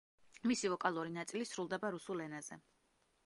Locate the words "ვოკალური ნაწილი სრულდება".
0.73-1.93